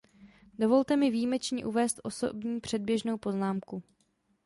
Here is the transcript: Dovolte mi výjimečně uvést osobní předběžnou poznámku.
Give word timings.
Dovolte 0.59 0.97
mi 0.97 1.11
výjimečně 1.11 1.65
uvést 1.65 1.99
osobní 2.03 2.59
předběžnou 2.61 3.17
poznámku. 3.17 3.83